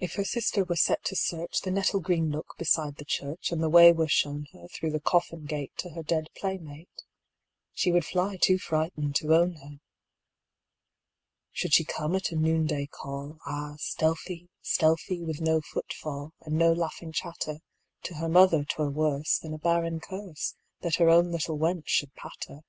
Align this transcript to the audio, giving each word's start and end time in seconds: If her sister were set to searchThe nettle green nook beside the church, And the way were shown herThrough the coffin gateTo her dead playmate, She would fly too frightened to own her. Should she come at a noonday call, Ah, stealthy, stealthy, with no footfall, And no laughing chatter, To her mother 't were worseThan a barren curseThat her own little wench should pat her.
If 0.00 0.14
her 0.16 0.24
sister 0.24 0.64
were 0.64 0.74
set 0.74 1.04
to 1.04 1.14
searchThe 1.14 1.72
nettle 1.72 2.00
green 2.00 2.30
nook 2.30 2.56
beside 2.58 2.96
the 2.96 3.04
church, 3.04 3.52
And 3.52 3.62
the 3.62 3.68
way 3.70 3.92
were 3.92 4.08
shown 4.08 4.46
herThrough 4.52 4.90
the 4.90 4.98
coffin 4.98 5.46
gateTo 5.46 5.94
her 5.94 6.02
dead 6.02 6.30
playmate, 6.34 7.04
She 7.72 7.92
would 7.92 8.04
fly 8.04 8.38
too 8.38 8.58
frightened 8.58 9.14
to 9.14 9.32
own 9.32 9.52
her. 9.52 9.78
Should 11.52 11.74
she 11.74 11.84
come 11.84 12.16
at 12.16 12.32
a 12.32 12.34
noonday 12.34 12.86
call, 12.86 13.38
Ah, 13.46 13.76
stealthy, 13.78 14.48
stealthy, 14.62 15.22
with 15.22 15.40
no 15.40 15.60
footfall, 15.60 16.32
And 16.40 16.56
no 16.58 16.72
laughing 16.72 17.12
chatter, 17.12 17.60
To 18.06 18.14
her 18.14 18.28
mother 18.28 18.64
't 18.64 18.78
were 18.82 18.90
worseThan 18.90 19.54
a 19.54 19.58
barren 19.58 20.00
curseThat 20.00 20.96
her 20.96 21.08
own 21.08 21.30
little 21.30 21.56
wench 21.56 21.86
should 21.86 22.12
pat 22.16 22.46
her. 22.48 22.62